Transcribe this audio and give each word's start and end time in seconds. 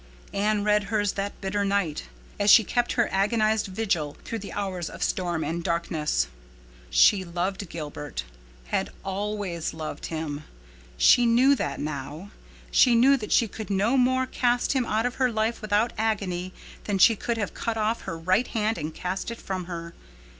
Anne 0.33 0.63
read 0.63 0.85
hers 0.85 1.11
that 1.11 1.39
bitter 1.41 1.63
night, 1.63 2.05
as 2.39 2.49
she 2.49 2.63
kept 2.63 2.93
her 2.93 3.07
agonized 3.13 3.67
vigil 3.67 4.17
through 4.25 4.39
the 4.39 4.51
hours 4.51 4.89
of 4.89 5.03
storm 5.03 5.43
and 5.43 5.63
darkness. 5.63 6.25
She 6.89 7.23
loved 7.23 7.69
Gilbert—had 7.69 8.89
always 9.05 9.75
loved 9.75 10.07
him! 10.07 10.43
She 10.97 11.27
knew 11.27 11.53
that 11.53 11.79
now. 11.79 12.31
She 12.71 12.95
knew 12.95 13.15
that 13.17 13.31
she 13.31 13.47
could 13.47 13.69
no 13.69 13.95
more 13.95 14.25
cast 14.25 14.73
him 14.73 14.85
out 14.87 15.05
of 15.05 15.13
her 15.21 15.31
life 15.31 15.61
without 15.61 15.93
agony 15.99 16.51
than 16.85 16.97
she 16.97 17.15
could 17.15 17.37
have 17.37 17.53
cut 17.53 17.77
off 17.77 18.01
her 18.01 18.17
right 18.17 18.47
hand 18.47 18.79
and 18.79 18.95
cast 18.95 19.29
it 19.29 19.39
from 19.39 19.65
her. 19.65 19.93